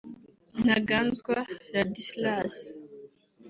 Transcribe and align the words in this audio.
Ntaganzwa 0.63 1.35
Ladislas 1.73 2.55